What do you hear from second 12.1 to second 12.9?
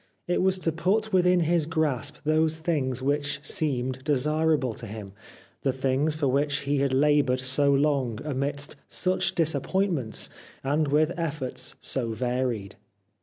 varied.